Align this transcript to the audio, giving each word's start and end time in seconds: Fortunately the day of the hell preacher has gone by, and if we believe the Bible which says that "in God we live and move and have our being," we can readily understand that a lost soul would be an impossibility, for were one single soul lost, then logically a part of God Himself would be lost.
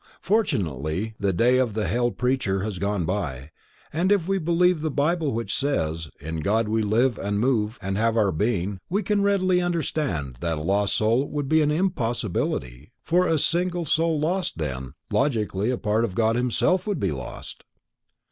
Fortunately 0.21 1.13
the 1.19 1.31
day 1.31 1.59
of 1.59 1.75
the 1.75 1.85
hell 1.87 2.09
preacher 2.09 2.61
has 2.63 2.79
gone 2.79 3.05
by, 3.05 3.51
and 3.93 4.11
if 4.11 4.27
we 4.27 4.39
believe 4.39 4.81
the 4.81 4.89
Bible 4.89 5.31
which 5.31 5.55
says 5.55 6.09
that 6.19 6.27
"in 6.27 6.39
God 6.39 6.67
we 6.67 6.81
live 6.81 7.19
and 7.19 7.39
move 7.39 7.77
and 7.83 7.99
have 7.99 8.17
our 8.17 8.31
being," 8.31 8.79
we 8.89 9.03
can 9.03 9.21
readily 9.21 9.61
understand 9.61 10.37
that 10.39 10.57
a 10.57 10.61
lost 10.63 10.95
soul 10.95 11.29
would 11.29 11.47
be 11.47 11.61
an 11.61 11.69
impossibility, 11.69 12.93
for 13.03 13.19
were 13.19 13.27
one 13.27 13.37
single 13.37 13.85
soul 13.85 14.19
lost, 14.19 14.57
then 14.57 14.95
logically 15.13 15.69
a 15.69 15.77
part 15.77 16.03
of 16.03 16.15
God 16.15 16.35
Himself 16.35 16.87
would 16.87 16.99
be 16.99 17.11
lost. 17.11 17.63